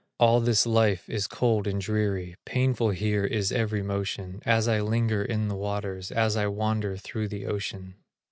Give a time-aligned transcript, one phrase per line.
[0.17, 5.23] All this life is cold and dreary, Painful here is every motion, As I linger
[5.23, 7.93] in the waters, As I wander through the ocean.